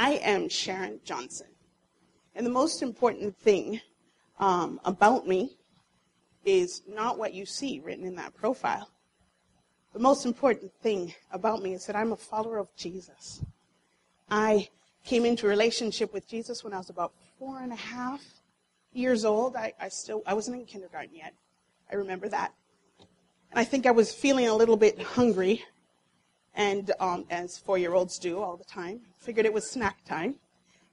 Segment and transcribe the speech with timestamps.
[0.00, 1.48] I am Sharon Johnson.
[2.36, 3.80] And the most important thing
[4.38, 5.56] um, about me
[6.44, 8.88] is not what you see written in that profile.
[9.92, 13.40] The most important thing about me is that I'm a follower of Jesus.
[14.30, 14.68] I
[15.04, 18.22] came into relationship with Jesus when I was about four and a half
[18.92, 19.56] years old.
[19.56, 21.34] I, I still I wasn't in kindergarten yet.
[21.90, 22.54] I remember that.
[23.50, 25.64] And I think I was feeling a little bit hungry,
[26.58, 30.34] and um, as four-year-olds do all the time, figured it was snack time.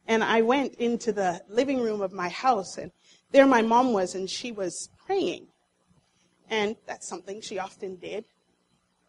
[0.07, 2.91] And I went into the living room of my house, and
[3.32, 5.47] there my mom was, and she was praying.
[6.51, 8.25] And that's something she often did.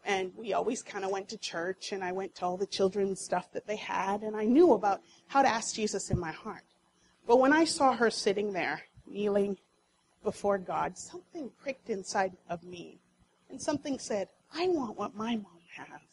[0.03, 3.21] And we always kind of went to church, and I went to all the children's
[3.21, 6.63] stuff that they had, and I knew about how to ask Jesus in my heart.
[7.27, 9.57] But when I saw her sitting there, kneeling
[10.23, 12.97] before God, something pricked inside of me.
[13.51, 16.06] And something said, I want what my mom has.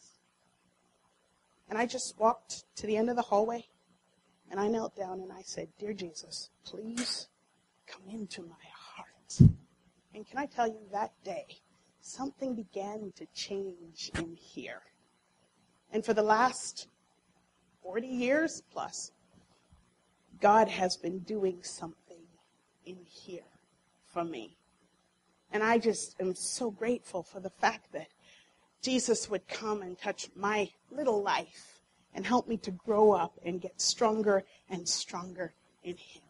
[1.69, 3.65] And I just walked to the end of the hallway
[4.51, 7.27] and I knelt down and I said, Dear Jesus, please
[7.87, 9.51] come into my heart.
[10.13, 11.45] And can I tell you that day,
[12.01, 14.81] something began to change in here.
[15.91, 16.87] And for the last
[17.81, 19.11] 40 years plus,
[20.39, 22.23] God has been doing something
[22.85, 23.41] in here
[24.05, 24.57] for me.
[25.51, 28.07] And I just am so grateful for the fact that
[28.85, 31.81] Jesus would come and touch my little life
[32.13, 36.21] and help me to grow up and get stronger and stronger in Him.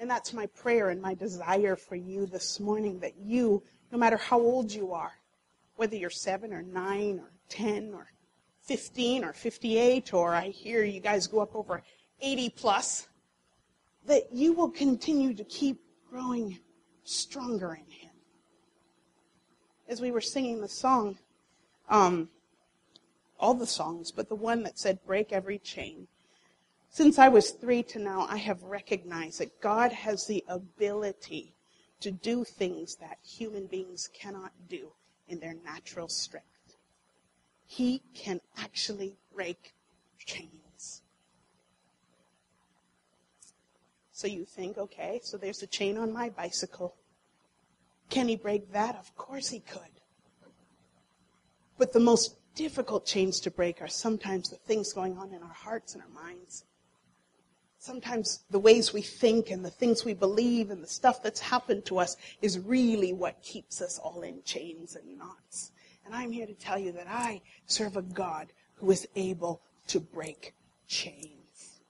[0.00, 4.16] And that's my prayer and my desire for you this morning that you, no matter
[4.16, 5.12] how old you are,
[5.76, 8.06] whether you're seven or nine or 10 or
[8.62, 11.82] 15 or 58, or I hear you guys go up over
[12.22, 13.08] 80 plus,
[14.06, 16.58] that you will continue to keep growing
[17.04, 18.10] stronger in Him.
[19.86, 21.18] As we were singing the song,
[21.92, 22.30] um,
[23.38, 26.08] all the songs, but the one that said, Break every chain.
[26.88, 31.54] Since I was three to now, I have recognized that God has the ability
[32.00, 34.92] to do things that human beings cannot do
[35.28, 36.76] in their natural strength.
[37.66, 39.74] He can actually break
[40.18, 41.02] chains.
[44.12, 46.94] So you think, okay, so there's a chain on my bicycle.
[48.10, 48.96] Can he break that?
[48.96, 50.01] Of course he could.
[51.78, 55.52] But the most difficult chains to break are sometimes the things going on in our
[55.52, 56.64] hearts and our minds.
[57.78, 61.84] Sometimes the ways we think and the things we believe and the stuff that's happened
[61.86, 65.72] to us is really what keeps us all in chains and knots.
[66.04, 69.98] And I'm here to tell you that I serve a God who is able to
[69.98, 70.54] break
[70.86, 71.80] chains.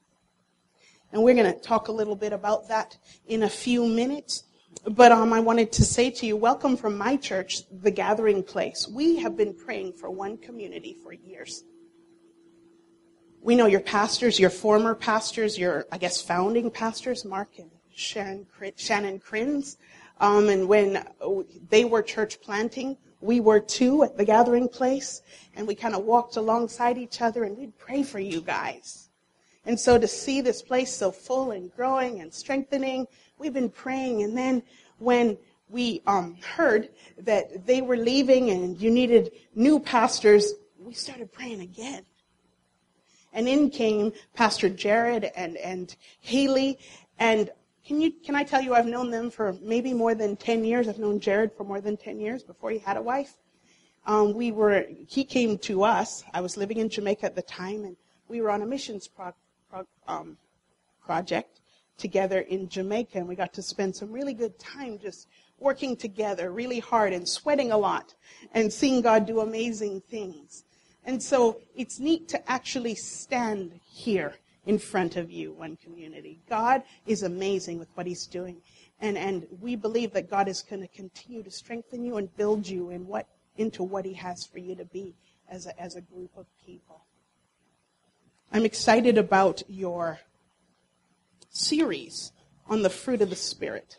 [1.13, 4.45] And we're going to talk a little bit about that in a few minutes.
[4.85, 8.89] But um, I wanted to say to you, welcome from my church, the gathering place.
[8.89, 11.63] We have been praying for one community for years.
[13.41, 18.47] We know your pastors, your former pastors, your, I guess, founding pastors, Mark and Shannon,
[18.77, 19.77] Shannon Crins.
[20.21, 21.05] Um, and when
[21.69, 25.23] they were church planting, we were too at the gathering place.
[25.55, 29.11] And we kind of walked alongside each other and we'd pray for you guys.
[29.65, 33.07] And so to see this place so full and growing and strengthening,
[33.43, 34.23] we've been praying.
[34.23, 34.63] And then
[34.99, 35.37] when
[35.69, 41.61] we um, heard that they were leaving and you needed new pastors, we started praying
[41.61, 42.05] again.
[43.33, 46.79] And in came Pastor Jared and, and Haley.
[47.19, 47.51] And
[47.85, 50.87] can you, can I tell you, I've known them for maybe more than 10 years.
[50.87, 53.37] I've known Jared for more than 10 years before he had a wife.
[54.07, 56.23] Um, we were, he came to us.
[56.33, 57.97] I was living in Jamaica at the time and
[58.29, 59.33] we were on a missions pro,
[59.69, 60.37] pro, um,
[61.05, 61.62] project
[62.03, 66.51] together in Jamaica, and we got to spend some really good time just working together
[66.51, 68.15] really hard and sweating a lot
[68.53, 70.65] and seeing God do amazing things.
[71.05, 74.35] And so it's neat to actually stand here
[74.67, 76.41] in front of you, one community.
[76.49, 78.59] God is amazing with what He's doing.
[79.01, 82.69] And, and we believe that God is going to continue to strengthen you and build
[82.69, 83.27] you in what,
[83.57, 85.15] into what He has for you to be
[85.49, 87.05] as a, as a group of people.
[88.53, 90.21] I'm excited about your
[91.53, 92.33] series
[92.67, 93.99] on the fruit of the Spirit.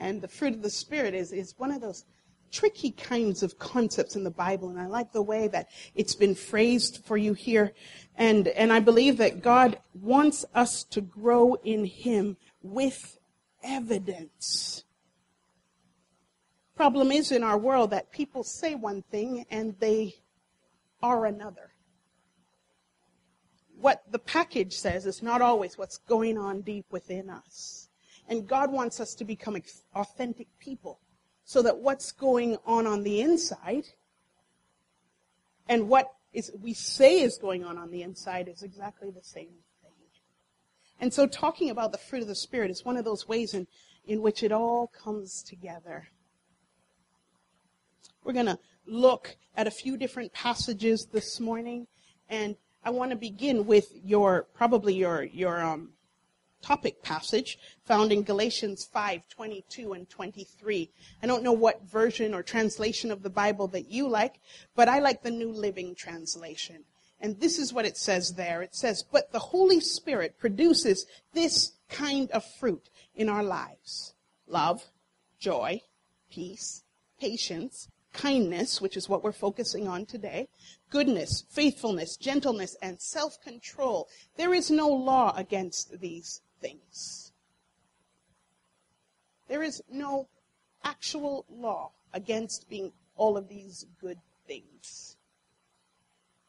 [0.00, 2.04] And the fruit of the Spirit is, is one of those
[2.50, 4.68] tricky kinds of concepts in the Bible.
[4.70, 7.72] And I like the way that it's been phrased for you here.
[8.16, 13.18] And, and I believe that God wants us to grow in Him with
[13.62, 14.84] evidence.
[16.74, 20.16] Problem is in our world that people say one thing and they
[21.02, 21.70] are another
[23.86, 27.88] what the package says is not always what's going on deep within us.
[28.28, 29.56] And God wants us to become
[29.94, 30.98] authentic people
[31.44, 33.84] so that what's going on on the inside
[35.68, 39.54] and what is we say is going on on the inside is exactly the same
[39.80, 39.92] thing.
[41.00, 43.68] And so talking about the fruit of the Spirit is one of those ways in,
[44.04, 46.08] in which it all comes together.
[48.24, 51.86] We're going to look at a few different passages this morning,
[52.28, 52.56] and
[52.86, 55.90] I want to begin with your, probably your, your, um,
[56.62, 60.88] topic passage found in Galatians 5, 22 and 23.
[61.20, 64.38] I don't know what version or translation of the Bible that you like,
[64.76, 66.84] but I like the New Living Translation.
[67.20, 68.62] And this is what it says there.
[68.62, 74.14] It says, but the Holy Spirit produces this kind of fruit in our lives.
[74.46, 74.84] Love,
[75.40, 75.82] joy,
[76.30, 76.84] peace,
[77.20, 80.48] patience, kindness, which is what we're focusing on today,
[80.90, 84.08] goodness, faithfulness, gentleness, and self-control.
[84.36, 87.32] There is no law against these things.
[89.48, 90.28] There is no
[90.84, 95.16] actual law against being all of these good things.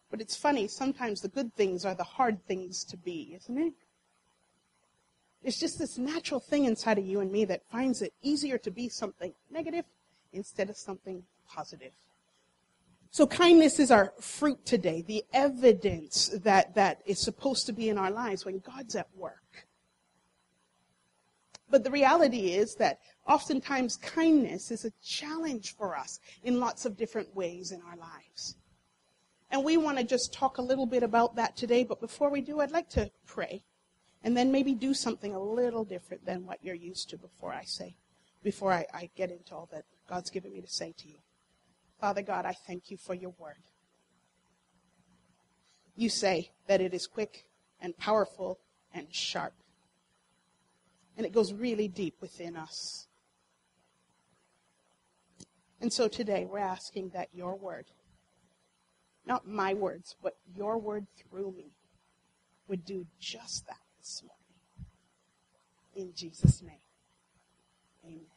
[0.10, 3.74] But it's funny, sometimes the good things are the hard things to be, isn't it?
[5.44, 8.72] It's just this natural thing inside of you and me that finds it easier to
[8.72, 9.86] be something negative
[10.34, 11.92] instead of something positive.
[13.17, 17.97] So kindness is our fruit today, the evidence that, that is supposed to be in
[17.97, 19.65] our lives when God's at work.
[21.67, 26.95] But the reality is that oftentimes kindness is a challenge for us in lots of
[26.95, 28.55] different ways in our lives.
[29.49, 32.41] And we want to just talk a little bit about that today, but before we
[32.41, 33.63] do, I'd like to pray
[34.23, 37.63] and then maybe do something a little different than what you're used to before I
[37.63, 37.95] say,
[38.43, 41.17] before I, I get into all that God's given me to say to you.
[41.99, 43.63] Father God, I thank you for your word.
[45.95, 47.45] You say that it is quick
[47.81, 48.59] and powerful
[48.94, 49.53] and sharp
[51.17, 53.07] and it goes really deep within us.
[55.81, 57.85] And so today we're asking that your word,
[59.25, 61.71] not my words, but your word through me,
[62.67, 64.89] would do just that this morning.
[65.95, 66.81] In Jesus' name,
[68.05, 68.37] amen.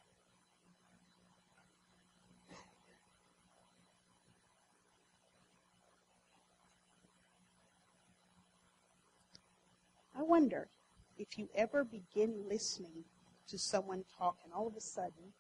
[10.21, 10.69] I wonder
[11.17, 13.05] if you ever begin listening
[13.49, 15.33] to someone talk and all of a sudden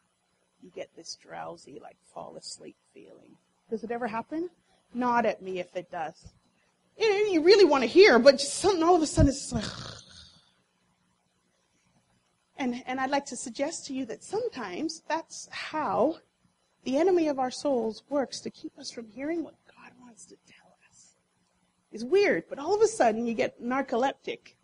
[0.62, 3.37] you get this drowsy, like fall asleep feeling.
[3.69, 4.49] Does it ever happen?
[4.94, 6.32] Nod at me if it does.
[6.97, 9.65] You really want to hear, but just something all of a sudden it's like.
[12.56, 16.17] And, and I'd like to suggest to you that sometimes that's how
[16.85, 20.37] the enemy of our souls works to keep us from hearing what God wants to
[20.47, 21.17] tell us.
[21.91, 24.56] It's weird, but all of a sudden you get narcoleptic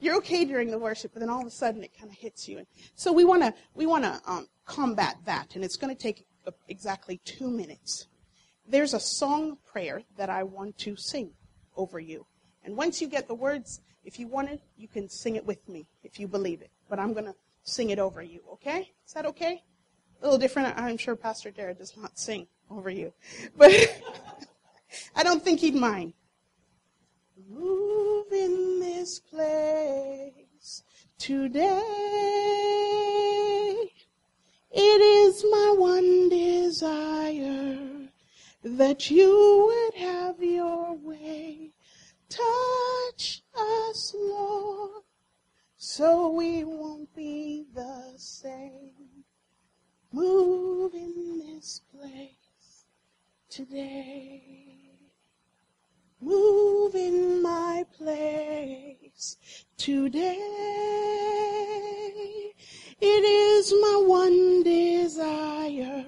[0.00, 2.48] you're okay during the worship, but then all of a sudden it kind of hits
[2.48, 2.58] you.
[2.58, 6.00] And so we want to we want to um, combat that, and it's going to
[6.00, 6.26] take
[6.68, 8.06] exactly two minutes.
[8.66, 11.32] There's a song prayer that I want to sing
[11.76, 12.26] over you,
[12.64, 15.68] and once you get the words, if you want it, you can sing it with
[15.68, 16.70] me if you believe it.
[16.88, 18.40] But I'm going to sing it over you.
[18.54, 18.90] Okay?
[19.06, 19.62] Is that okay?
[20.20, 20.76] A little different.
[20.76, 23.12] I'm sure Pastor Jared does not sing over you,
[23.56, 23.70] but
[25.16, 26.14] I don't think he'd mind.
[27.48, 30.82] Move in this place
[31.18, 31.70] today.
[34.72, 38.08] It is my one desire
[38.62, 41.70] that you would have your way.
[42.28, 45.02] Touch us, Lord,
[45.76, 49.24] so we won't be the same.
[50.12, 52.84] Move in this place
[53.48, 54.79] today.
[56.20, 59.36] Move in my place
[59.76, 60.36] today.
[63.00, 66.04] It is my one desire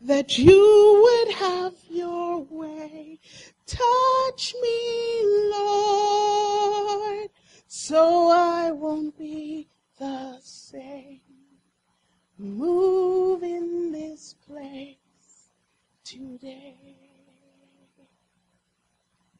[0.00, 3.18] that you would have your way.
[3.66, 7.28] Touch me, Lord,
[7.66, 11.20] so I won't be the same.
[12.38, 15.50] Move in this place
[16.04, 16.95] today.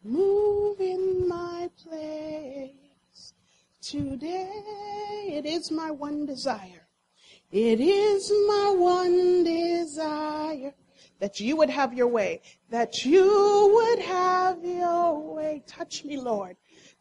[0.06, 3.32] Move in my place
[3.82, 4.62] today.
[5.26, 6.86] It is my one desire.
[7.50, 10.74] It is my one desire
[11.18, 15.64] that you would have your way, that you would have your way.
[15.66, 16.56] Touch me, Lord.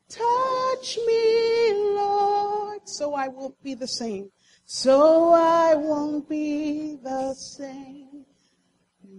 [0.09, 4.31] Touch me, Lord, so I won't be the same.
[4.65, 8.25] So I won't be the same.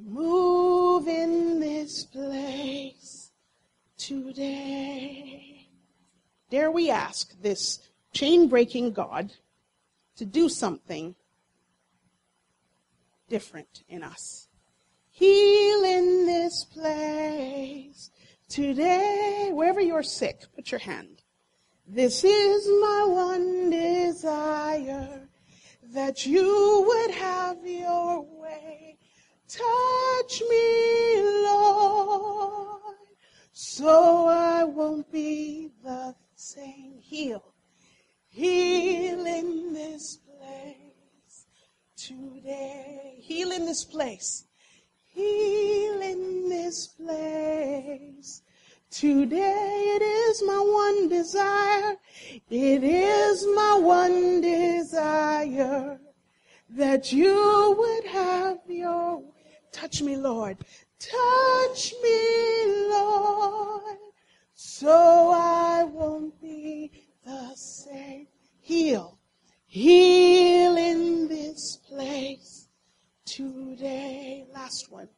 [0.05, 3.26] Move in this place
[4.07, 5.67] today.
[6.49, 7.81] Dare we ask this
[8.13, 9.33] chain breaking God
[10.17, 11.17] to do something
[13.29, 14.47] different in us?
[15.11, 18.11] Heal in this place
[18.49, 19.51] today.
[19.53, 21.23] Wherever you're sick, put your hand.
[21.89, 25.29] This is my one desire
[25.93, 28.99] that you would have your way.
[29.49, 32.76] Touch me, Lord,
[33.59, 36.99] so I won't be the same.
[37.01, 37.43] Heal.
[38.29, 41.47] Heal in this place
[41.97, 43.15] today.
[43.17, 44.45] Heal in this place.
[45.07, 48.43] Heal in this place.
[48.91, 51.97] Today it is my one desire.
[52.51, 55.99] It is my one desire
[56.69, 59.23] that you would have your
[59.73, 60.59] touch me, Lord.
[60.99, 63.99] Touch me, Lord,
[64.55, 66.91] so I won't be
[67.25, 68.27] the same.
[68.61, 69.19] Heal.
[69.67, 72.69] Heal in this place
[73.25, 74.47] today.
[74.53, 75.09] Last one.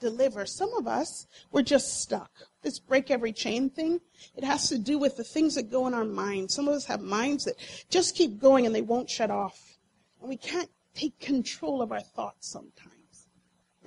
[0.00, 0.46] Deliver.
[0.46, 2.30] Some of us, we're just stuck.
[2.62, 4.00] This break every chain thing,
[4.36, 6.54] it has to do with the things that go in our minds.
[6.54, 7.56] Some of us have minds that
[7.90, 9.78] just keep going and they won't shut off.
[10.20, 12.87] And we can't take control of our thoughts sometimes.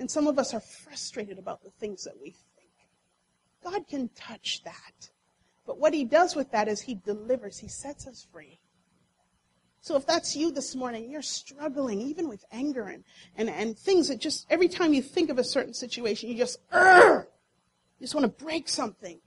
[0.02, 2.72] And some of us are frustrated about the things that we think.
[3.64, 5.12] God can touch that.
[5.68, 8.60] But what he does with that is he delivers, he sets us free.
[9.80, 13.04] So if that's you this morning, you're struggling even with anger and,
[13.36, 16.58] and, and things that just, every time you think of a certain situation, you just,
[16.74, 17.24] you
[18.00, 19.20] just want to break something.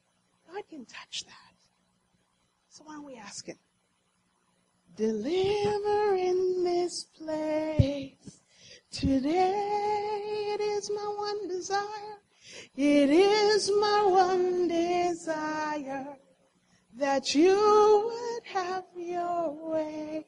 [0.52, 1.54] God can touch that.
[2.71, 3.59] So why don't we ask him?
[4.97, 7.84] Deliver in this place.
[8.94, 12.18] Today it is my one desire.
[12.76, 16.16] It is my one desire
[16.96, 17.56] that you
[18.04, 20.24] would have your way.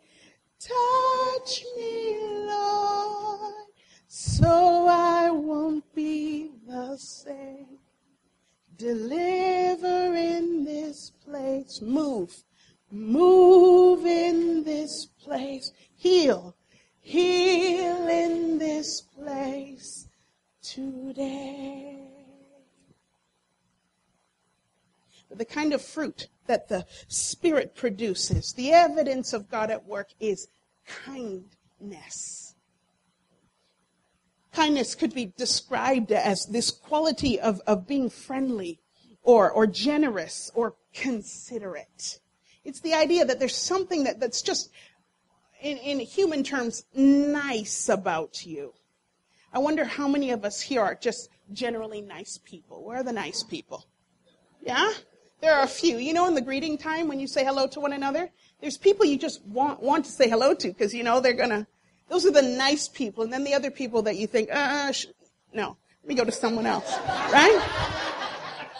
[0.59, 2.19] Touch me,
[2.49, 3.55] Lord,
[4.09, 7.79] so I won't be the same.
[8.77, 11.81] Deliver in this place.
[11.81, 12.43] Move.
[12.91, 15.71] Move in this place.
[15.95, 16.57] Heal.
[17.07, 20.09] Heal in this place
[20.61, 22.01] today.
[25.31, 30.49] the kind of fruit that the Spirit produces, the evidence of God at work is
[31.05, 32.57] kindness.
[34.53, 38.81] Kindness could be described as this quality of, of being friendly
[39.23, 42.19] or, or generous or considerate.
[42.67, 44.71] It's the idea that there's something that, that's just,
[45.67, 48.73] in, in human terms, nice about you.
[49.53, 52.85] I wonder how many of us here are just generally nice people.
[52.85, 53.85] Where are the nice people?
[54.63, 54.93] Yeah?
[55.41, 55.99] There are a few.
[55.99, 58.31] You know, in the greeting time when you say hello to one another,
[58.61, 61.67] there's people you just want, want to say hello to because you know they're gonna,
[62.09, 63.25] those are the nice people.
[63.25, 65.07] And then the other people that you think, uh, sh-
[65.53, 66.93] no, let me go to someone else.
[67.33, 67.61] Right?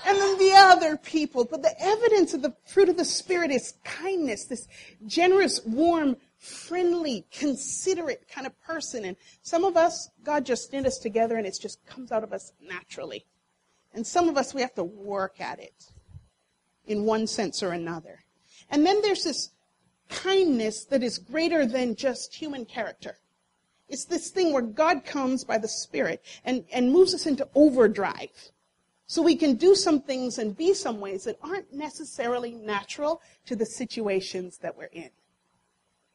[0.07, 1.45] And then the other people.
[1.45, 4.69] But the evidence of the fruit of the Spirit is kindness, this
[5.07, 6.17] generous, warm,
[6.47, 9.05] friendly, considerate kind of person.
[9.05, 12.33] And some of us, God just knit us together and it just comes out of
[12.33, 13.27] us naturally.
[13.93, 15.91] And some of us, we have to work at it
[16.87, 18.21] in one sense or another.
[18.71, 19.51] And then there's this
[20.09, 23.19] kindness that is greater than just human character.
[23.89, 28.53] It's this thing where God comes by the Spirit and, and moves us into overdrive.
[29.09, 33.55] So we can do some things and be some ways that aren't necessarily natural to
[33.55, 35.11] the situations that we're in.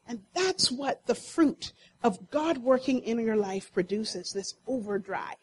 [0.08, 5.36] And that's what the fruit of God working in your life produces, this overdrive.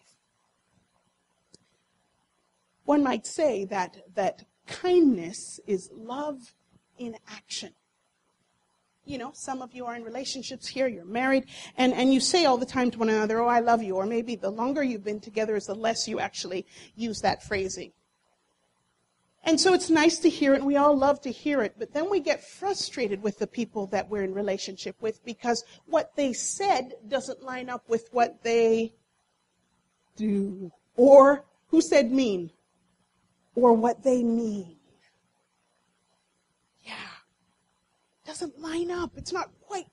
[2.85, 6.55] One might say that, that kindness is love
[6.99, 7.73] in action.
[9.05, 11.45] You know, some of you are in relationships here, you're married,
[11.77, 14.05] and, and you say all the time to one another, oh, I love you, or
[14.05, 17.93] maybe the longer you've been together is the less you actually use that phrasing.
[19.45, 22.11] And so it's nice to hear it, we all love to hear it, but then
[22.11, 26.95] we get frustrated with the people that we're in relationship with because what they said
[27.07, 28.93] doesn't line up with what they
[30.17, 30.71] do.
[30.97, 32.51] Or who said mean?
[33.63, 34.77] or what they mean.
[36.85, 36.95] Yeah.
[38.27, 39.13] Doesn't line up.
[39.17, 39.87] It's not quite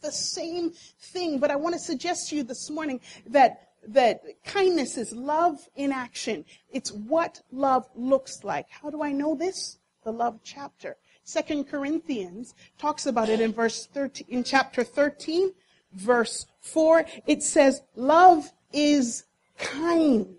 [0.00, 0.70] the same
[1.12, 5.68] thing, but I want to suggest to you this morning that that kindness is love
[5.74, 6.44] in action.
[6.70, 8.66] It's what love looks like.
[8.70, 9.78] How do I know this?
[10.04, 10.96] The love chapter.
[11.24, 15.52] Second Corinthians talks about it in verse 13, in chapter 13,
[15.92, 17.04] verse 4.
[17.26, 19.24] It says, love is
[19.58, 20.36] kind.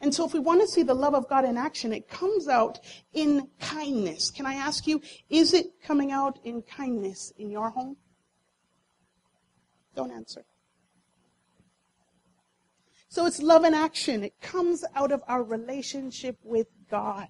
[0.00, 2.46] And so if we want to see the love of God in action, it comes
[2.46, 2.78] out
[3.14, 4.30] in kindness.
[4.30, 7.96] Can I ask you, is it coming out in kindness in your home?
[9.96, 10.44] Don't answer.
[13.14, 14.24] So it's love in action.
[14.24, 17.28] It comes out of our relationship with God.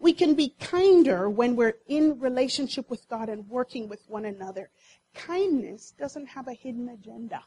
[0.00, 4.70] We can be kinder when we're in relationship with God and working with one another.
[5.14, 7.44] Kindness doesn't have a hidden agenda.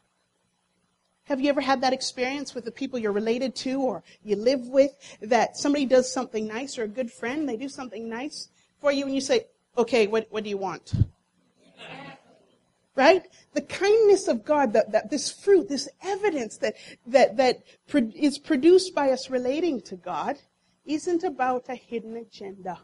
[1.26, 4.66] Have you ever had that experience with the people you're related to or you live
[4.70, 8.48] with that somebody does something nice or a good friend, they do something nice
[8.80, 9.48] for you and you say,
[9.78, 10.94] okay, what, what do you want?
[12.96, 13.24] Right?
[13.54, 16.76] The kindness of God, that, that this fruit, this evidence that,
[17.08, 20.38] that, that pro- is produced by us relating to God
[20.86, 22.80] isn't about a hidden agenda.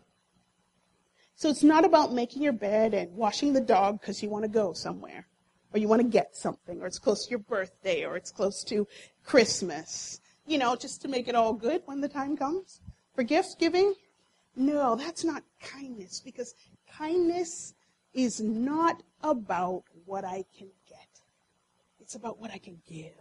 [1.35, 4.49] So it's not about making your bed and washing the dog because you want to
[4.49, 5.27] go somewhere
[5.73, 8.63] or you want to get something, or it's close to your birthday, or it's close
[8.65, 8.87] to
[9.23, 12.81] Christmas, you know, just to make it all good when the time comes
[13.15, 13.93] for gift giving.
[14.55, 16.53] No, that's not kindness because
[16.97, 17.73] kindness
[18.13, 21.07] is not about what I can get.
[21.99, 23.13] It's about what I can give.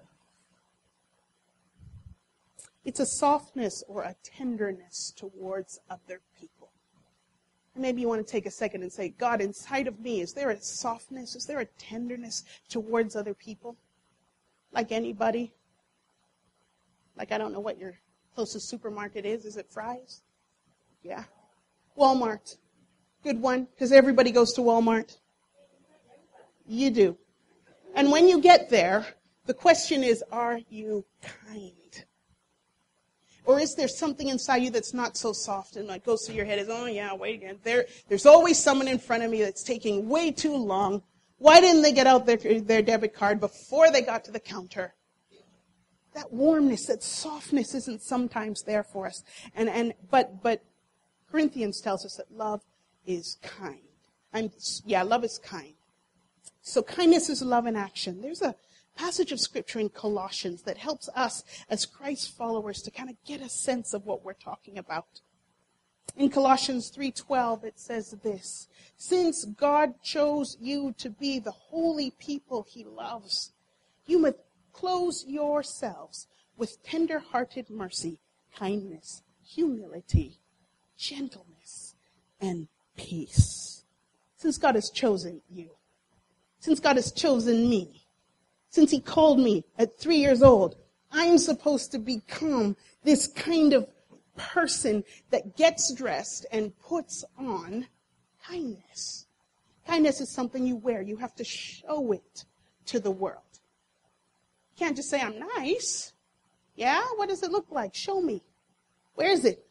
[2.84, 6.70] It's a softness or a tenderness towards other people.
[7.74, 10.32] And maybe you want to take a second and say, God, inside of me, is
[10.32, 11.36] there a softness?
[11.36, 13.76] Is there a tenderness towards other people?
[14.72, 15.52] Like anybody?
[17.16, 17.98] Like, I don't know what your
[18.34, 19.44] closest supermarket is.
[19.44, 20.22] Is it Fry's?
[21.02, 21.24] Yeah.
[21.98, 22.56] Walmart.
[23.22, 25.18] Good one, because everybody goes to Walmart.
[26.70, 27.18] You do.
[27.96, 29.04] And when you get there,
[29.46, 32.04] the question is, are you kind?
[33.44, 36.44] Or is there something inside you that's not so soft and like goes through your
[36.44, 37.58] head is, oh yeah, wait again.
[37.64, 41.02] There, there's always someone in front of me that's taking way too long.
[41.38, 44.94] Why didn't they get out their, their debit card before they got to the counter?
[46.14, 49.24] That warmness, that softness isn't sometimes there for us.
[49.56, 50.62] And, and, but, but
[51.32, 52.60] Corinthians tells us that love
[53.04, 53.80] is kind.
[54.32, 54.50] I'm,
[54.84, 55.74] yeah, love is kind.
[56.62, 58.20] So kindness is love in action.
[58.20, 58.54] There's a,
[59.00, 63.40] passage of scripture in Colossians that helps us as Christ followers to kind of get
[63.40, 65.22] a sense of what we're talking about.
[66.16, 72.66] In Colossians 3:12 it says this, since God chose you to be the holy people
[72.68, 73.52] he loves,
[74.06, 74.36] you must
[74.72, 78.20] clothe yourselves with tender-hearted mercy,
[78.54, 80.40] kindness, humility,
[80.98, 81.94] gentleness,
[82.40, 83.84] and peace.
[84.36, 85.70] Since God has chosen you,
[86.60, 88.06] since God has chosen me,
[88.68, 90.76] since he called me at three years old,
[91.10, 93.88] I'm supposed to become this kind of
[94.36, 97.86] person that gets dressed and puts on
[98.46, 99.26] kindness.
[99.86, 101.02] Kindness is something you wear.
[101.02, 102.44] You have to show it
[102.86, 103.42] to the world.
[104.72, 106.12] You can't just say, I'm nice.
[106.76, 107.02] Yeah?
[107.16, 107.94] What does it look like?
[107.94, 108.42] Show me.
[109.14, 109.66] Where is it?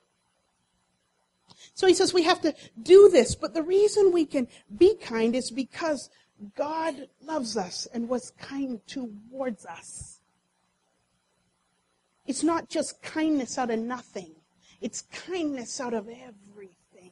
[1.73, 5.35] So he says we have to do this, but the reason we can be kind
[5.35, 6.09] is because
[6.55, 10.19] God loves us and was kind towards us.
[12.25, 14.35] It's not just kindness out of nothing.
[14.81, 17.11] It's kindness out of everything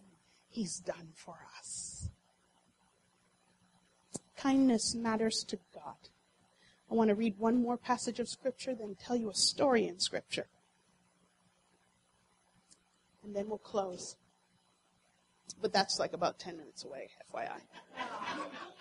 [0.50, 2.10] he's done for us.
[4.38, 5.96] Kindness matters to God.
[6.90, 10.00] I want to read one more passage of scripture, then tell you a story in
[10.00, 10.48] scripture.
[13.26, 14.16] And then we'll close.
[15.62, 17.60] But that's like about 10 minutes away, FYI.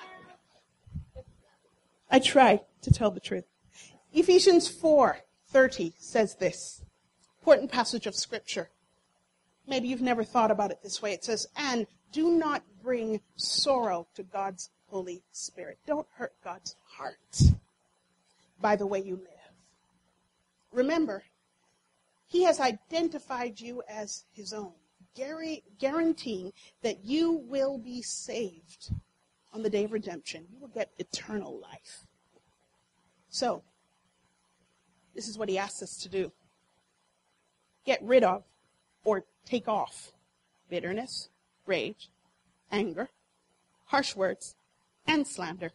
[2.11, 3.45] I try to tell the truth.
[4.12, 6.83] Ephesians 4:30 says this.
[7.40, 8.71] Important passage of scripture.
[9.66, 11.12] Maybe you've never thought about it this way.
[11.12, 15.79] It says, "And do not bring sorrow to God's Holy Spirit.
[15.87, 17.42] Don't hurt God's heart
[18.61, 19.53] by the way you live.
[20.71, 21.25] Remember,
[22.27, 24.75] he has identified you as his own,
[25.14, 28.92] guaranteeing that you will be saved
[29.57, 30.45] on the day of redemption.
[30.53, 32.05] You will get eternal life.
[33.31, 33.62] So,
[35.14, 36.31] this is what he asks us to do
[37.87, 38.45] get rid of
[39.03, 40.12] or take off
[40.69, 41.31] bitterness,
[41.64, 42.11] rage,
[42.71, 43.09] anger,
[43.87, 44.57] harsh words,
[45.07, 45.71] and slander,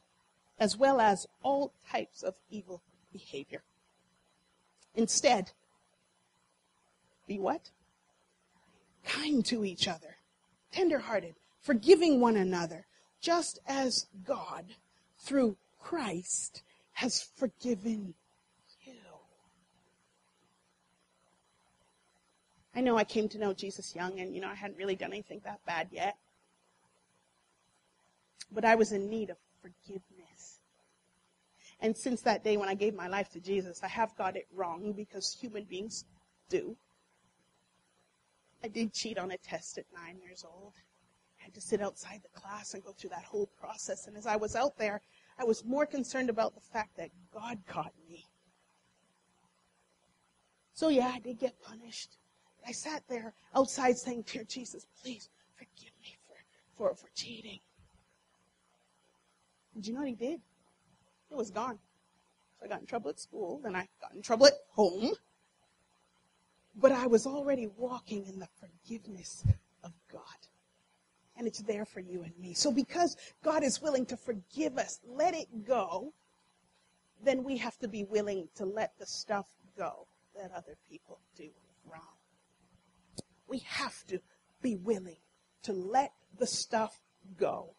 [0.60, 3.64] as well as all types of evil behavior.
[4.94, 5.54] Instead,
[7.28, 7.72] be what?
[9.04, 10.18] Kind to each other,
[10.72, 12.86] tenderhearted, forgiving one another,
[13.22, 14.66] just as God,
[15.20, 18.94] through Christ, has forgiven you.
[22.74, 25.12] I know I came to know Jesus young and, you know, I hadn't really done
[25.12, 26.16] anything that bad yet.
[28.52, 30.60] But I was in need of forgiveness.
[31.82, 34.48] And since that day when I gave my life to Jesus, I have got it
[34.56, 36.06] wrong because human beings
[36.50, 36.78] do.
[38.64, 40.74] I did cheat on a test at nine years old
[41.44, 44.08] had to sit outside the class and go through that whole process.
[44.08, 45.02] And as I was out there,
[45.40, 48.26] I was more concerned about the fact that God caught me
[50.82, 52.18] So yeah, I did get punished.
[52.68, 56.36] I sat there outside saying, Dear Jesus, please forgive me for,
[56.76, 57.60] for, for cheating.
[59.76, 60.42] Did you know what he did?
[61.30, 61.78] It was gone.
[62.60, 65.12] So I got in trouble at school, then I got in trouble at home.
[66.76, 69.44] But I was already walking in the forgiveness
[69.84, 70.22] of God.
[71.42, 72.54] And it's there for you and me.
[72.54, 76.14] So because God is willing to forgive us, let it go,
[77.24, 81.50] then we have to be willing to let the stuff go that other people do
[81.92, 82.20] wrong.
[83.48, 84.20] We have to
[84.62, 85.18] be willing
[85.64, 87.02] to let the stuff
[87.40, 87.74] go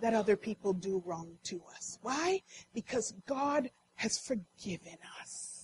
[0.00, 1.98] that other people do wrong to us.
[2.02, 2.42] Why?
[2.72, 5.60] Because God has forgiven us.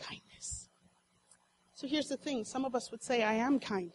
[0.00, 0.68] Kindness.
[1.80, 3.92] So here's the thing some of us would say, I am kind.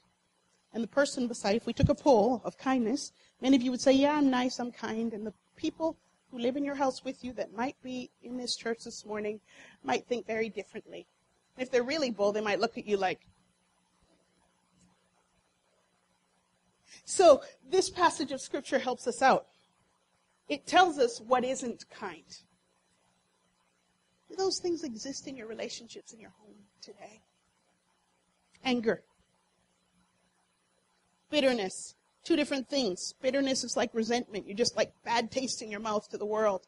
[0.74, 3.80] And the person beside, if we took a poll of kindness, many of you would
[3.80, 5.14] say, Yeah, I'm nice, I'm kind.
[5.14, 5.96] And the people
[6.32, 9.40] who live in your house with you that might be in this church this morning
[9.84, 11.06] might think very differently.
[11.60, 13.20] if they're really bold, they might look at you like,
[17.04, 19.46] So this passage of scripture helps us out.
[20.50, 22.26] It tells us what isn't kind.
[24.28, 27.22] Do those things exist in your relationships in your home today?
[28.66, 29.04] Anger.
[31.30, 31.96] Bitterness.
[32.26, 33.14] Two different things.
[33.22, 34.48] Bitterness is like resentment.
[34.48, 36.68] You're just like bad taste in your mouth to the world.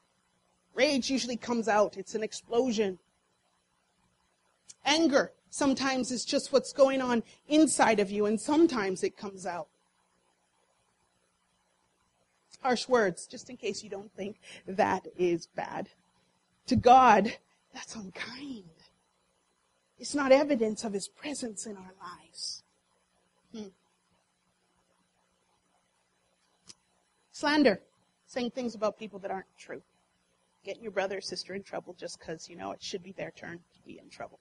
[0.74, 1.98] Rage usually comes out.
[1.98, 3.00] It's an explosion.
[4.86, 9.68] Anger sometimes is just what's going on inside of you, and sometimes it comes out
[12.62, 15.88] harsh words, just in case you don't think that is bad.
[16.68, 17.34] To God,
[17.74, 18.66] that's unkind.
[20.00, 22.64] It's not evidence of His presence in our lives.
[23.54, 23.70] Hmm.
[27.32, 27.82] Slander,
[28.26, 29.82] saying things about people that aren't true.
[30.64, 33.32] Getting your brother or sister in trouble just because, you know, it should be their
[33.32, 34.40] turn to be in trouble.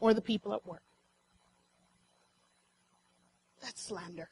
[0.00, 0.82] Or the people at work.
[3.60, 4.28] That's slander.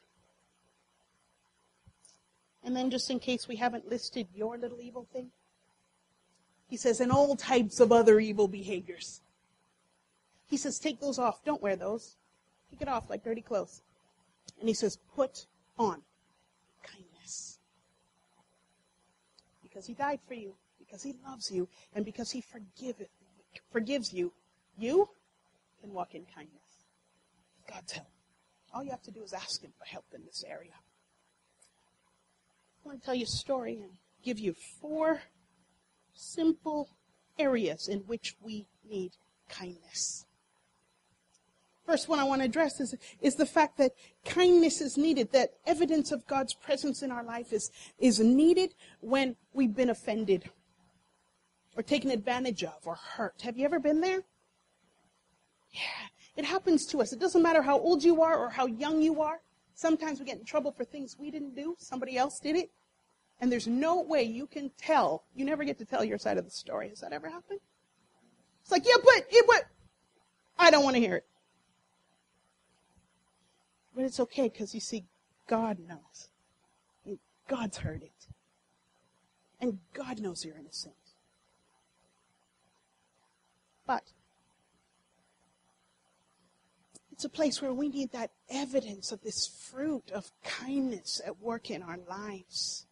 [2.63, 5.31] And then, just in case we haven't listed your little evil thing,
[6.67, 9.21] he says, and all types of other evil behaviors.
[10.47, 11.43] He says, take those off.
[11.43, 12.15] Don't wear those.
[12.71, 13.81] Take it off like dirty clothes.
[14.59, 15.45] And he says, put
[15.77, 16.01] on
[16.83, 17.59] kindness.
[19.63, 22.43] Because he died for you, because he loves you, and because he
[23.71, 24.31] forgives you,
[24.77, 25.09] you
[25.81, 26.61] can walk in kindness.
[27.69, 28.07] God's help.
[28.73, 30.73] All you have to do is ask him for help in this area.
[32.83, 33.91] I want to tell you a story and
[34.23, 35.21] give you four
[36.15, 36.89] simple
[37.37, 39.11] areas in which we need
[39.49, 40.25] kindness.
[41.85, 43.91] First one I want to address is, is the fact that
[44.25, 49.35] kindness is needed, that evidence of God's presence in our life is, is needed when
[49.53, 50.49] we've been offended
[51.77, 53.41] or taken advantage of or hurt.
[53.43, 54.23] Have you ever been there?
[55.71, 57.13] Yeah, it happens to us.
[57.13, 59.41] It doesn't matter how old you are or how young you are.
[59.75, 62.71] Sometimes we get in trouble for things we didn't do, somebody else did it.
[63.45, 65.23] And there's no way you can tell.
[65.35, 66.89] You never get to tell your side of the story.
[66.89, 67.59] Has that ever happened?
[68.63, 69.65] It's like, yeah, but, yeah, but,
[70.57, 71.25] I don't want to hear it.
[73.95, 75.05] But it's okay because you see,
[75.47, 77.19] God knows.
[77.47, 78.25] God's heard it.
[79.61, 80.95] And God knows you're innocent.
[83.85, 84.05] But
[87.11, 91.69] it's a place where we need that evidence of this fruit of kindness at work
[91.69, 92.87] in our lives.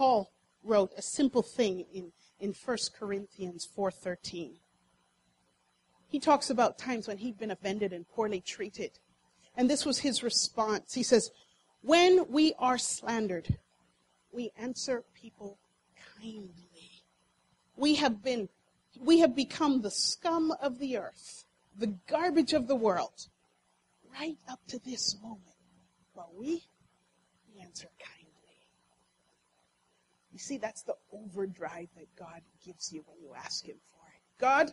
[0.00, 0.32] Paul
[0.64, 2.10] wrote a simple thing in,
[2.40, 4.52] in 1 Corinthians 4.13.
[6.08, 8.92] He talks about times when he'd been offended and poorly treated.
[9.58, 10.94] And this was his response.
[10.94, 11.30] He says,
[11.82, 13.58] when we are slandered,
[14.32, 15.58] we answer people
[16.18, 17.04] kindly.
[17.76, 18.48] We have been,
[18.98, 21.44] we have become the scum of the earth
[21.76, 23.26] the garbage of the world
[24.18, 25.42] right up to this moment.
[26.16, 26.64] But we,
[27.54, 28.19] we answer kindly.
[30.40, 34.40] You see, that's the overdrive that God gives you when you ask Him for it.
[34.40, 34.70] God,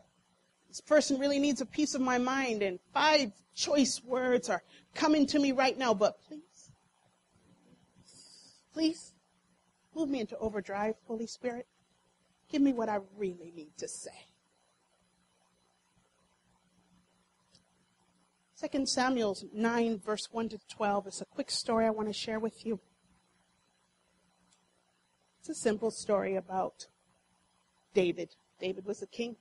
[0.69, 4.63] this person really needs a piece of my mind, and five choice words are
[4.95, 6.71] coming to me right now, but please,
[8.71, 9.11] please,
[9.93, 11.67] move me into overdrive, Holy Spirit.
[12.49, 14.25] Give me what I really need to say.
[18.71, 22.39] 2 Samuel 9, verse 1 to 12 is a quick story I want to share
[22.39, 22.79] with you.
[25.47, 26.87] It's a simple story about
[27.93, 28.35] David.
[28.59, 29.37] David was a king.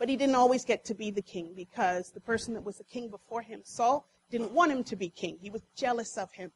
[0.00, 2.82] But he didn't always get to be the king because the person that was the
[2.82, 5.38] king before him, Saul, didn't want him to be king.
[5.40, 6.50] He was jealous of him.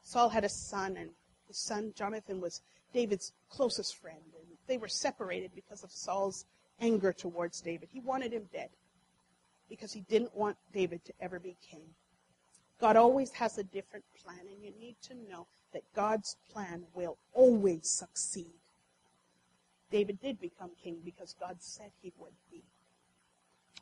[0.00, 1.10] Saul had a son, and
[1.48, 4.22] his son Jonathan was David's closest friend.
[4.38, 6.44] And they were separated because of Saul's
[6.80, 7.88] anger towards David.
[7.90, 8.70] He wanted him dead
[9.68, 11.82] because he didn't want David to ever be king.
[12.80, 17.18] God always has a different plan, and you need to know that God's plan will
[17.32, 18.52] always succeed.
[19.90, 22.64] David did become king because God said he would be.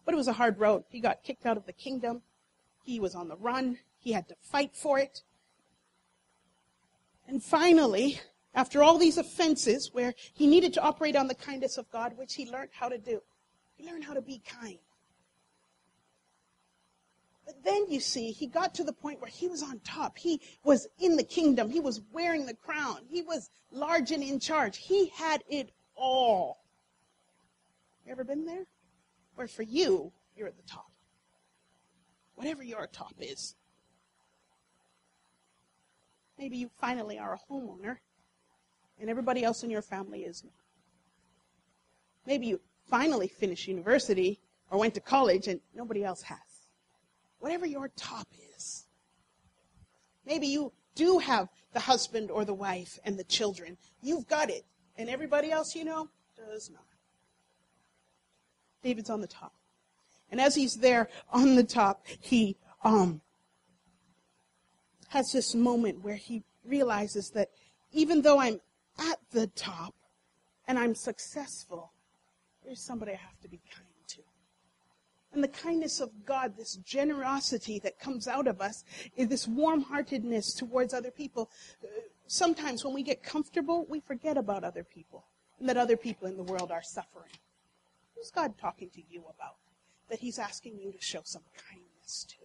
[0.05, 0.85] But it was a hard road.
[0.91, 2.23] He got kicked out of the kingdom.
[2.85, 3.79] He was on the run.
[3.99, 5.23] He had to fight for it.
[7.29, 8.21] And finally,
[8.55, 12.35] after all these offenses where he needed to operate on the kindness of God, which
[12.35, 13.23] he learned how to do,
[13.77, 14.79] he learned how to be kind.
[17.45, 20.17] But then you see, he got to the point where he was on top.
[20.17, 21.71] He was in the kingdom.
[21.71, 23.01] He was wearing the crown.
[23.09, 24.77] He was large and in charge.
[24.77, 26.65] He had it all.
[28.07, 28.65] You ever been there?
[29.35, 30.91] Where for you, you're at the top.
[32.35, 33.55] Whatever your top is.
[36.39, 37.99] Maybe you finally are a homeowner
[39.01, 40.53] and everybody else in your family is not.
[42.27, 46.39] Maybe you finally finished university or went to college and nobody else has.
[47.43, 48.87] Whatever your top is.
[50.25, 53.77] Maybe you do have the husband or the wife and the children.
[54.01, 54.65] You've got it.
[54.97, 56.85] And everybody else you know does not.
[58.85, 59.55] David's on the top.
[60.31, 63.21] And as he's there on the top, he um,
[65.09, 67.49] has this moment where he realizes that
[67.91, 68.61] even though I'm
[69.01, 69.97] at the top
[70.69, 71.93] and I'm successful,
[72.65, 73.92] there's somebody I have to be kind.
[75.33, 78.85] And the kindness of God, this generosity that comes out of us,
[79.17, 81.51] is this warm heartedness towards other people.
[82.27, 85.25] Sometimes when we get comfortable, we forget about other people
[85.59, 87.31] and that other people in the world are suffering.
[88.15, 89.57] Who's God talking to you about?
[90.11, 92.37] That He's asking you to show some kindness to.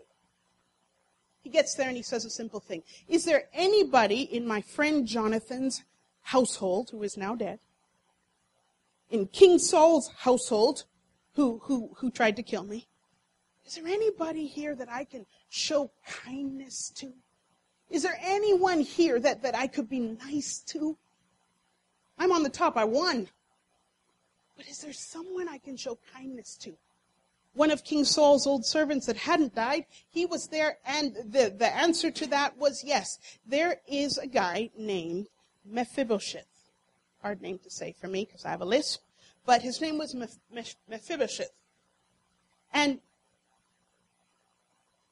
[1.47, 2.83] He gets there and he says a simple thing.
[3.07, 5.85] Is there anybody in my friend Jonathan's
[6.21, 7.59] household who is now dead?
[9.09, 10.83] In King Saul's household
[11.37, 12.87] who, who, who tried to kill me?
[13.63, 15.91] Is there anybody here that I can show
[16.25, 17.13] kindness to?
[17.91, 20.97] Is there anyone here that, that I could be nice to?
[22.17, 22.75] I'm on the top.
[22.75, 23.27] I won.
[24.55, 26.73] But is there someone I can show kindness to?
[27.53, 31.75] one of King Saul's old servants that hadn't died, he was there, and the, the
[31.75, 33.17] answer to that was yes.
[33.47, 35.27] There is a guy named
[35.65, 36.45] Mephibosheth.
[37.23, 39.01] Hard name to say for me because I have a lisp,
[39.47, 40.13] but his name was
[40.89, 41.53] Mephibosheth.
[42.73, 42.99] And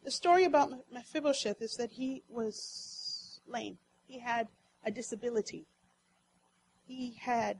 [0.04, 3.78] the story about Mephibosheth is that he was lame.
[4.06, 4.50] He had
[4.86, 5.66] a disability.
[6.86, 7.60] He had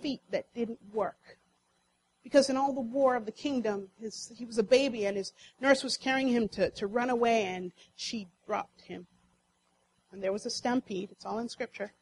[0.00, 1.38] feet that didn't work
[2.22, 5.34] because in all the war of the kingdom, his, he was a baby and his
[5.60, 9.06] nurse was carrying him to, to run away and she dropped him.
[10.10, 11.10] And there was a stampede.
[11.12, 11.92] It's all in scripture.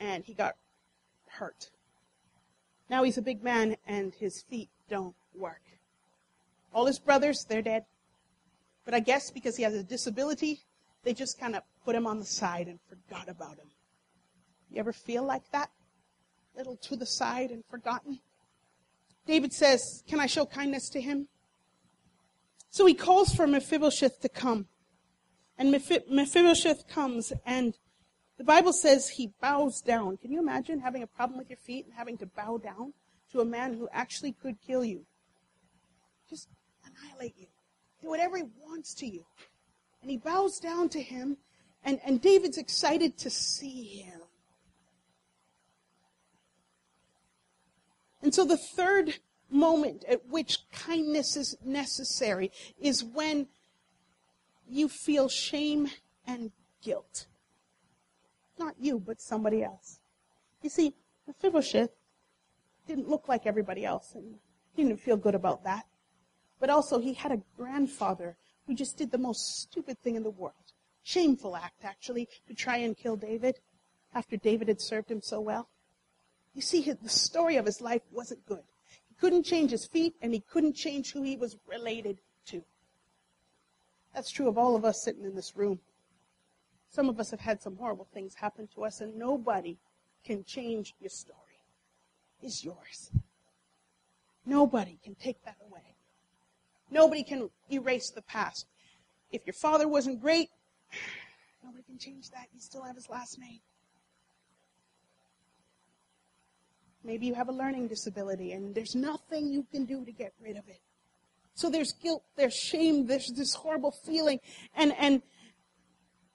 [0.00, 0.56] And he got
[1.28, 1.70] hurt.
[2.88, 5.62] Now he's a big man and his feet don't work.
[6.72, 7.84] All his brothers, they're dead.
[8.84, 10.60] But I guess because he has a disability,
[11.04, 13.68] they just kind of put him on the side and forgot about him.
[14.70, 15.70] You ever feel like that?
[16.56, 18.20] Little to the side and forgotten?
[19.26, 21.28] David says, Can I show kindness to him?
[22.70, 24.66] So he calls for Mephibosheth to come.
[25.56, 27.74] And Mephibosheth comes, and
[28.36, 30.16] the Bible says he bows down.
[30.16, 32.92] Can you imagine having a problem with your feet and having to bow down
[33.32, 35.04] to a man who actually could kill you?
[36.28, 36.48] Just
[36.84, 37.46] annihilate you.
[38.02, 39.24] Do whatever he wants to you.
[40.02, 41.36] And he bows down to him,
[41.84, 44.20] and, and David's excited to see him.
[48.20, 49.14] And so the third
[49.50, 53.46] moment at which kindness is necessary is when
[54.68, 55.88] you feel shame
[56.26, 56.50] and
[56.82, 57.26] guilt.
[58.58, 59.98] Not you, but somebody else.
[60.62, 60.94] You see,
[61.26, 61.90] Mephibosheth
[62.86, 64.36] didn't look like everybody else, and
[64.74, 65.86] he didn't feel good about that.
[66.60, 68.36] But also, he had a grandfather
[68.66, 70.54] who just did the most stupid thing in the world.
[71.02, 73.60] Shameful act, actually, to try and kill David
[74.14, 75.68] after David had served him so well.
[76.54, 78.62] You see, the story of his life wasn't good.
[79.08, 82.62] He couldn't change his feet, and he couldn't change who he was related to.
[84.14, 85.80] That's true of all of us sitting in this room.
[86.94, 89.78] Some of us have had some horrible things happen to us, and nobody
[90.24, 91.58] can change your story.
[92.40, 93.10] It's yours.
[94.46, 95.96] Nobody can take that away.
[96.92, 98.66] Nobody can erase the past.
[99.32, 100.50] If your father wasn't great,
[101.64, 102.46] nobody can change that.
[102.54, 103.58] You still have his last name.
[107.02, 110.56] Maybe you have a learning disability and there's nothing you can do to get rid
[110.56, 110.78] of it.
[111.54, 114.38] So there's guilt, there's shame, there's this horrible feeling.
[114.76, 115.22] And, and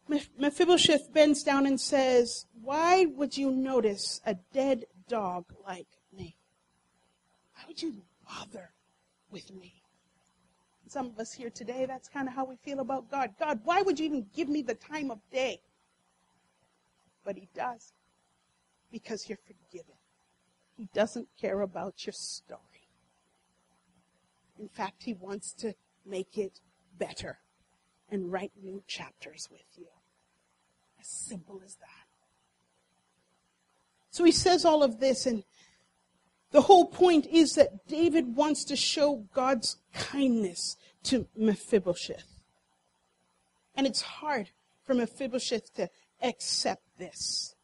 [0.10, 6.36] Mephibosheth bends down and says, Why would you notice a dead dog like me?
[7.54, 8.72] Why would you bother
[9.32, 9.84] with me?
[10.88, 13.36] Some of us here today, that's kind of how we feel about God.
[13.40, 15.62] God, why would you even give me the time of day?
[17.24, 17.94] But He does,
[18.92, 19.94] because you're forgiven.
[20.76, 22.60] He doesn't care about your story.
[24.60, 26.60] In fact, He wants to make it
[26.98, 27.38] better
[28.10, 29.86] and write new chapters with you.
[31.00, 31.88] As simple as that.
[34.12, 35.44] So he says all of this, and
[36.52, 42.42] the whole point is that David wants to show God's kindness to Mephibosheth.
[43.76, 44.50] And it's hard
[44.84, 45.90] for Mephibosheth to
[46.22, 47.56] accept this.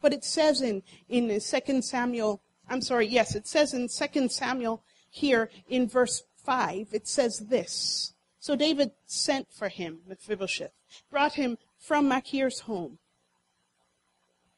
[0.00, 4.82] But it says in, in 2 Samuel, I'm sorry, yes, it says in 2 Samuel
[5.10, 8.14] here in verse 5, it says this.
[8.40, 10.72] So David sent for him, Mephibosheth,
[11.10, 12.98] brought him from Machir's home.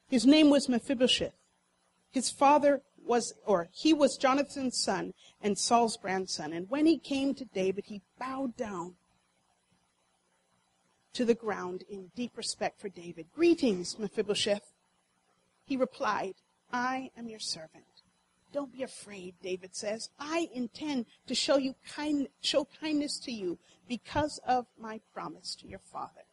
[0.07, 1.33] His name was Mephibosheth.
[2.11, 6.53] His father was, or he was Jonathan's son and Saul's grandson.
[6.53, 8.93] And when he came to David, he bowed down
[11.13, 13.25] to the ground in deep respect for David.
[13.33, 14.71] Greetings, Mephibosheth.
[15.65, 16.35] He replied,
[16.71, 17.85] I am your servant.
[18.53, 20.09] Don't be afraid, David says.
[20.19, 23.57] I intend to show you kind, show kindness to you
[23.87, 26.24] because of my promise to your father.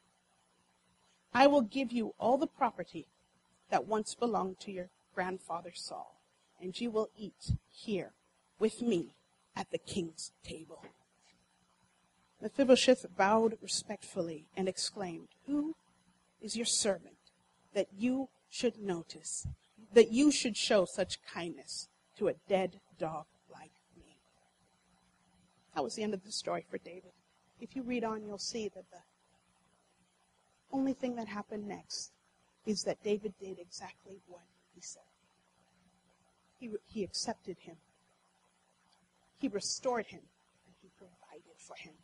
[1.35, 3.07] I will give you all the property
[3.71, 6.21] that once belonged to your grandfather Saul,
[6.61, 8.13] and you will eat here
[8.59, 9.15] with me
[9.57, 10.85] at the king's table.
[12.41, 15.75] Mephibosheth bowed respectfully and exclaimed, Who
[16.41, 17.17] is your servant
[17.73, 19.47] that you should notice,
[19.95, 24.19] that you should show such kindness to a dead dog like me?
[25.75, 27.13] That was the end of the story for David.
[27.61, 28.99] If you read on, you'll see that the
[30.73, 32.13] only thing that happened next
[32.67, 34.43] is that David did exactly what
[34.75, 35.03] he said.
[36.59, 37.77] He, he accepted him.
[39.39, 40.21] He restored him.
[40.67, 41.95] And he provided for him.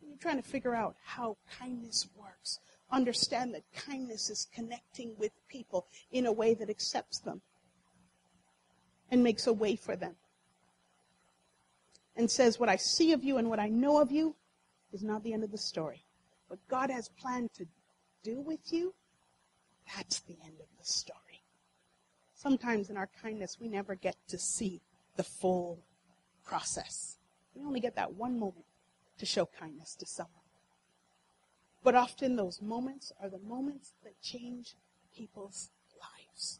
[0.00, 2.58] When you're trying to figure out how kindness works,
[2.90, 7.42] understand that kindness is connecting with people in a way that accepts them
[9.10, 10.14] and makes a way for them.
[12.16, 14.34] And says, What I see of you and what I know of you
[14.92, 16.04] is not the end of the story
[16.50, 17.66] what God has planned to
[18.24, 18.92] do with you,
[19.96, 21.44] that's the end of the story.
[22.34, 24.80] Sometimes in our kindness, we never get to see
[25.14, 25.78] the full
[26.44, 27.18] process.
[27.54, 28.64] We only get that one moment
[29.18, 30.34] to show kindness to someone.
[31.84, 34.74] But often those moments are the moments that change
[35.16, 36.58] people's lives.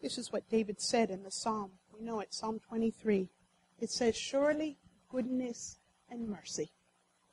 [0.00, 1.72] This is what David said in the psalm.
[1.92, 3.28] We know it, Psalm 23.
[3.80, 4.76] It says, Surely
[5.08, 5.78] goodness
[6.10, 6.70] and mercy,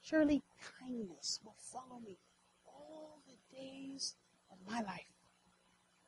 [0.01, 0.43] surely
[0.79, 2.17] kindness will follow me
[2.65, 4.15] all the days
[4.49, 5.11] of my life,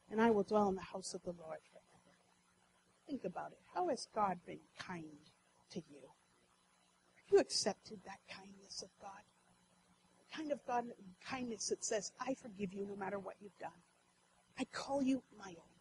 [0.09, 2.15] and I will dwell in the house of the Lord forever.
[3.05, 3.59] Think about it.
[3.73, 5.03] How has God been kind
[5.71, 5.99] to you?
[7.15, 9.23] Have you accepted that kindness of God?
[10.19, 10.85] The kind of God
[11.25, 13.71] kindness that says, I forgive you no matter what you've done.
[14.57, 15.75] I call you my own.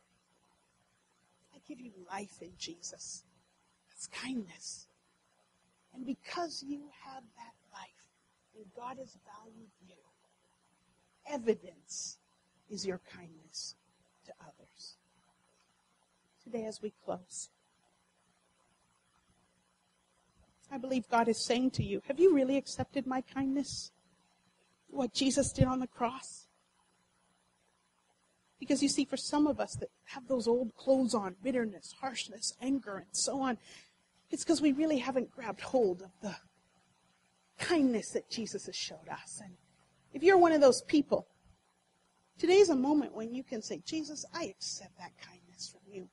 [1.55, 3.23] I give you life in Jesus.
[4.07, 4.87] Kindness.
[5.95, 7.89] And because you have that life,
[8.57, 9.97] and God has valued you,
[11.29, 12.19] evidence
[12.71, 13.75] is your kindness
[14.27, 14.97] to others.
[16.45, 17.51] Today, as we close,
[20.71, 23.91] I believe God is saying to you, Have you really accepted my kindness?
[24.89, 26.47] What Jesus did on the cross?
[28.59, 32.55] Because you see, for some of us that have those old clothes on, bitterness, harshness,
[32.61, 33.59] anger, and so on,
[34.31, 36.37] it's because we really haven't grabbed hold of the
[37.59, 39.41] kindness that Jesus has showed us.
[39.43, 39.55] And
[40.13, 41.27] if you're one of those people,
[42.39, 46.09] today's a moment when you can say, Jesus, I accept that kindness from you.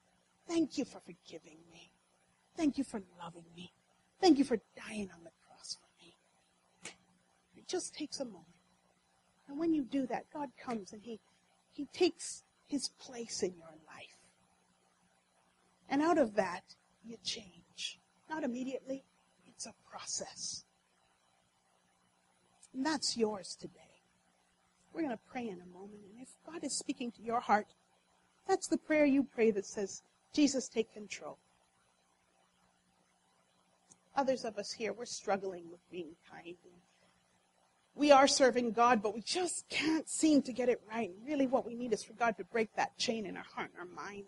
[0.47, 1.91] Thank you for forgiving me.
[2.56, 3.72] Thank you for loving me.
[4.22, 6.16] Thank you for dying on the cross for me.
[7.55, 8.45] It just takes a moment.
[9.47, 11.20] And when you do that, God comes and He,
[11.74, 14.18] he takes His place in your life.
[15.89, 16.63] And out of that,
[17.03, 17.64] you change.
[18.30, 19.03] Not immediately.
[19.47, 20.63] It's a process.
[22.73, 23.82] And that's yours today.
[24.93, 26.01] We're going to pray in a moment.
[26.11, 27.67] And if God is speaking to your heart,
[28.47, 30.01] that's the prayer you pray that says,
[30.34, 31.38] Jesus, take control.
[34.15, 36.55] Others of us here, we're struggling with being kind.
[37.95, 41.09] We are serving God, but we just can't seem to get it right.
[41.09, 43.71] And Really, what we need is for God to break that chain in our heart
[43.71, 44.26] and our mind.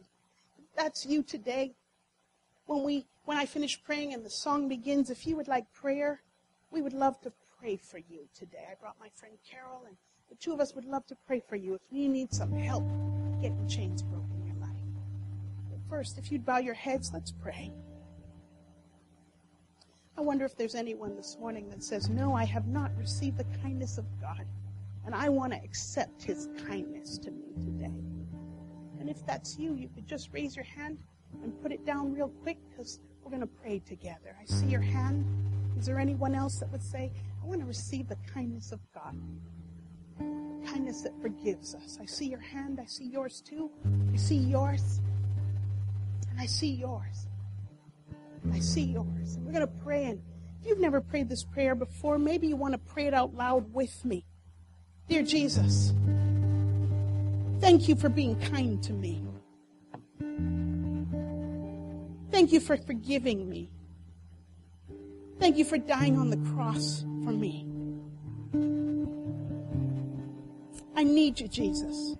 [0.57, 1.73] If that's you today,
[2.68, 6.22] when we when I finish praying and the song begins, if you would like prayer,
[6.72, 8.65] we would love to pray for you today.
[8.70, 9.97] I brought my friend Carol, and
[10.30, 12.86] the two of us would love to pray for you if you need some help
[13.41, 14.70] getting chains broken in your life.
[15.70, 17.72] But first, if you'd bow your heads, let's pray.
[20.18, 23.45] I wonder if there's anyone this morning that says, No, I have not received the
[23.61, 24.45] kindness of God,
[25.05, 27.93] and I want to accept His kindness to me today.
[28.99, 30.97] And if that's you, you could just raise your hand
[31.43, 34.36] and put it down real quick because we're going to pray together.
[34.41, 35.25] I see your hand.
[35.78, 37.11] Is there anyone else that would say,
[37.43, 39.15] I want to receive the kindness of God?
[40.65, 41.99] Kindness that forgives us.
[42.01, 42.80] I see your hand.
[42.82, 43.69] I see yours too.
[44.13, 45.01] I see yours.
[46.32, 47.28] And I see yours.
[48.51, 49.36] I see yours.
[49.36, 50.05] And we're going to pray.
[50.05, 50.21] And
[50.61, 53.73] if you've never prayed this prayer before, maybe you want to pray it out loud
[53.73, 54.25] with me.
[55.09, 55.93] Dear Jesus,
[57.59, 59.21] thank you for being kind to me.
[62.47, 63.69] Thank you for forgiving me.
[65.37, 67.67] Thank you for dying on the cross for me.
[70.95, 72.15] I need you, Jesus.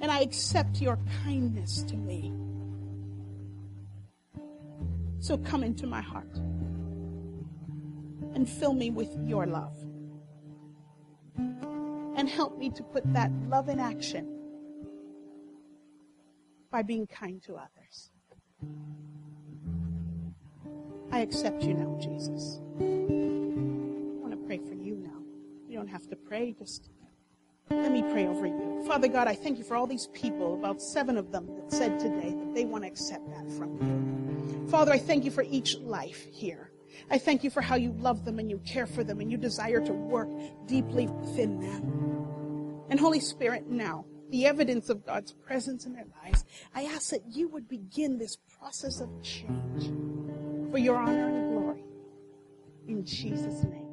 [0.00, 2.34] And I accept your kindness to me.
[5.20, 6.34] So come into my heart
[8.34, 9.76] and fill me with your love.
[12.16, 14.35] And help me to put that love in action
[16.76, 18.10] by being kind to others.
[21.10, 22.60] I accept you now, Jesus.
[22.78, 25.22] I want to pray for you now.
[25.70, 26.90] You don't have to pray, just
[27.70, 28.84] let me pray over you.
[28.86, 31.98] Father God, I thank you for all these people, about seven of them, that said
[31.98, 34.68] today that they want to accept that from you.
[34.68, 36.72] Father, I thank you for each life here.
[37.10, 39.38] I thank you for how you love them and you care for them and you
[39.38, 40.28] desire to work
[40.66, 42.84] deeply within them.
[42.90, 47.22] And Holy Spirit, now, the evidence of God's presence in their lives, I ask that
[47.30, 49.90] you would begin this process of change
[50.70, 51.84] for your honor and glory.
[52.88, 53.85] In Jesus' name.